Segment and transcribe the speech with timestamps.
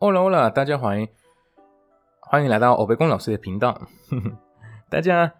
[0.00, 1.08] Hola，Hola，大家欢迎
[2.20, 3.88] 欢迎来到欧贝公老师的频道。
[4.88, 5.34] 大家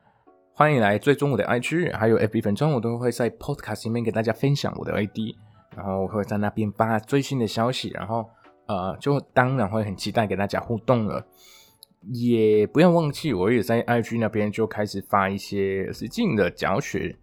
[0.53, 5.36] 欢迎来追踪我的 IG，还有 FB 粉专，我都会在 Podcast 里面给大家分享我的 ID，
[5.76, 8.29] 然后我会在那边发最新的消息，然后
[8.66, 11.25] 呃，就当然会很期待跟大家互动了。
[12.12, 17.16] 也不要忘记，我也在 IG 那边就开始发一些实境的教学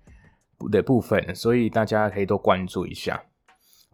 [0.71, 3.21] 的部分，所以大家可以多关注一下。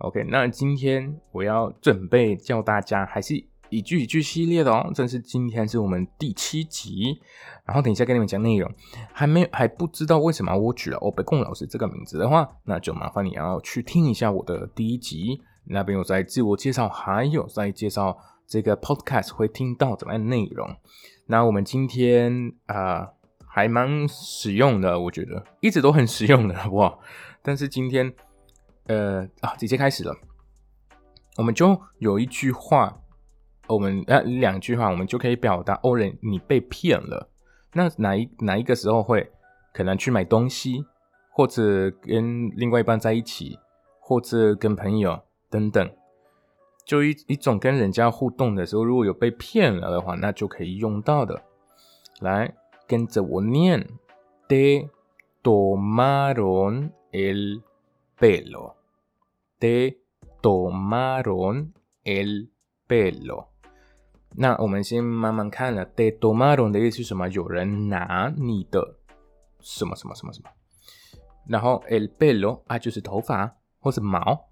[0.01, 3.35] OK，那今天我要准备教大家，还是
[3.69, 4.91] 一句一句系列的哦。
[4.95, 7.19] 这是今天是我们第七集，
[7.65, 8.67] 然后等一下跟你们讲内容。
[9.13, 20.67] 还没还不知道为什么我取了欧贝贡老师这个名字的话，那就麻烦你要去听一下我的第一集，那边有在自我介绍，还有在介绍这个 Podcast 会听到怎么样内容。
[21.27, 23.09] 那我们今天啊，
[23.47, 26.99] 还蛮实用的，我觉得一直都很实用的，好不好？
[27.43, 28.11] 但是今天。
[28.87, 30.15] 呃啊，直接开始了。
[31.37, 33.01] 我们就有一句话，
[33.67, 37.29] 我们呃两句话，我们就可以表达哦，人你被骗了。
[37.73, 39.31] 那哪一哪一个时候会
[39.73, 40.85] 可能去买东西，
[41.31, 43.57] 或者跟另外一半在一起，
[43.99, 45.89] 或者跟朋友等等，
[46.85, 51.41] 就一一种跟人家互动的时候，如果有被骗了的话，那就可以用到的。
[52.19, 52.53] 来
[52.85, 53.87] 跟着我念
[54.49, 54.89] ：de
[55.41, 57.61] tomaron el
[58.21, 58.75] pelo。
[59.59, 59.97] te
[60.41, 61.71] tomaron
[62.03, 62.49] el
[62.87, 63.47] pelo。
[64.35, 67.27] 那我们先慢慢看了，te tomaron 的意思是什么？
[67.29, 68.95] 有人拿你的
[69.59, 70.49] 什么什么什么什么。
[71.47, 74.49] 然后 el pelo 啊，就是头发或是毛。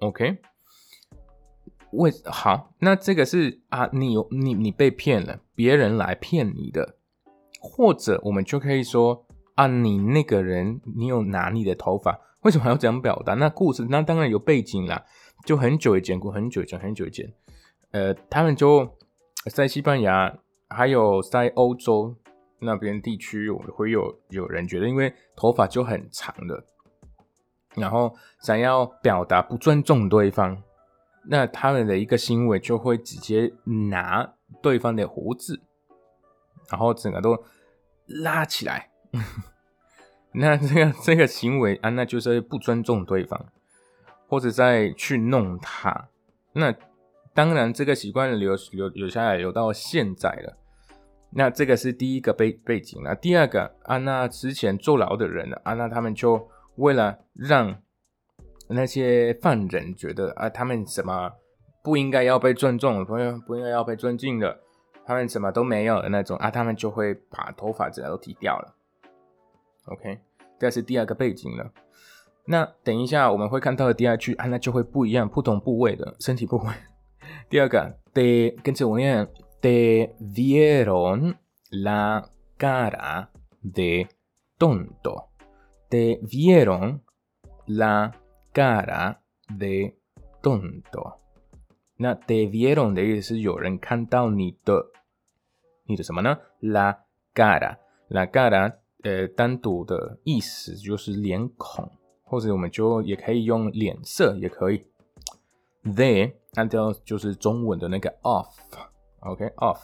[0.00, 0.38] OK，
[1.92, 6.98] 为好，那这个是啊，你有你你被骗了，别人来骗你的，
[7.60, 12.20] 或者我们就可以说啊，你那个人你有拿你的头发。
[12.44, 13.34] 为什么要这样表达？
[13.34, 15.02] 那故事那当然有背景啦，
[15.44, 17.32] 就很久以前，过很久以前，很久以前，
[17.90, 18.88] 呃，他们就
[19.50, 22.14] 在西班牙，还有在欧洲
[22.60, 26.64] 那边地区，会有有人觉得，因为头发就很长的，
[27.74, 30.62] 然后想要表达不尊重对方，
[31.26, 33.52] 那他们的一个行为就会直接
[33.90, 35.62] 拿对方的胡子，
[36.70, 37.42] 然后整个都
[38.06, 38.90] 拉起来。
[40.34, 43.46] 那这个这个行为啊，那就是不尊重对方，
[44.28, 46.08] 或者再去弄他。
[46.52, 46.74] 那
[47.32, 50.56] 当然，这个习惯留留留下来，留到现在了。
[51.30, 53.14] 那这个是第一个背背景了。
[53.14, 57.76] 第二个啊，那之前坐牢的人啊，那他们就为了让
[58.68, 61.32] 那些犯人觉得啊，他们什么
[61.82, 64.60] 不应该要被尊重，不应不应该要被尊敬的，
[65.04, 68.74] 他们什么都没有的那种啊，他们就会把头发整个都剃掉了。
[69.85, 70.19] OK，
[70.59, 71.71] 这是第二个背景了。
[72.45, 76.73] 那等一下我们会看到的第二句啊，那就会不一样，不同部位的身体部位。
[77.49, 79.27] 第二个，de 跟着我念，
[79.61, 81.35] de vieron
[81.69, 82.25] la
[82.57, 83.27] cara
[83.63, 84.07] de
[84.57, 87.01] tonto，de vieron
[87.67, 88.11] la
[88.53, 89.93] cara de
[90.41, 91.17] tonto。
[91.97, 94.91] 那 de vieron 的意思是有人看到你的，
[95.85, 96.39] 你的什么呢？
[96.61, 96.99] la
[97.35, 98.73] cara，la cara。
[99.04, 101.90] 呃，单独的意思就是脸孔，
[102.24, 104.86] 或者我们就也可以用脸色，也可以。
[105.84, 109.78] They 按照就是中文的那个 off，OK，off，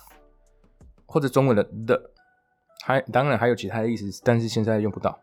[1.04, 2.10] 或者中文的 the，
[2.82, 5.20] 还当然还有其他的意思，但是现在用不到。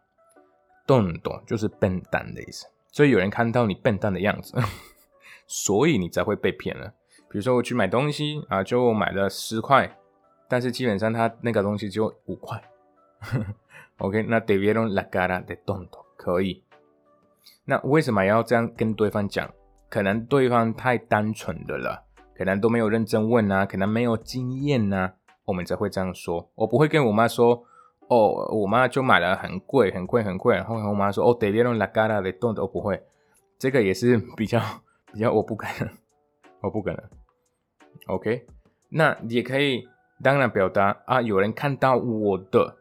[0.86, 4.56] don't 就是笨蛋的意思，所以有人看到你笨蛋的样子，
[5.48, 6.94] 所以你才会被骗了。
[7.30, 9.98] 比如说我去买东西啊，就买了十块，
[10.48, 12.64] 但是基本上他那个东西就五块。
[14.00, 16.64] OK，那 debieron la cara de tonto 可以。
[17.66, 19.52] 那为什么要这样跟对方讲？
[19.90, 22.04] 可能对方太单纯的了，
[22.36, 25.14] 可能都没有认真问啊，可能没有经验啊，
[25.46, 26.50] 我们才会这样说。
[26.56, 27.64] 我不会跟我妈说，
[28.08, 33.02] 哦，我妈就买了很贵、很贵、很贵，然后我妈说，哦，debieron la cara de tonto，我不会。
[33.58, 34.62] 这个也是比较
[35.12, 35.90] 比较，我不可能，
[36.62, 37.02] 我不可能。
[38.08, 38.46] OK，
[38.90, 39.88] 那也可以，
[40.22, 42.77] 当然表达啊，有人看到我的。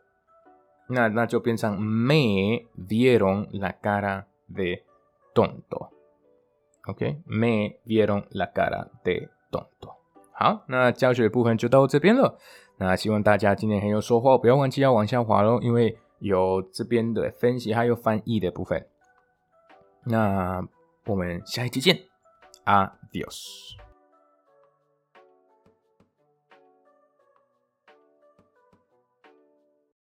[0.88, 4.82] 那那就变成 me vieron la cara de
[5.34, 5.80] tonto，OK，me
[7.84, 9.96] vieron la cara de tonto。
[10.32, 12.38] 好，那教学部分就到这边了。
[12.78, 18.86] 那希望大家今天很有收获，不要忘记要往下滑喽，因为有这边的分析还有翻译的部分。
[20.04, 20.62] 那
[21.06, 22.00] 我们下一期见
[22.64, 23.76] ，Adios。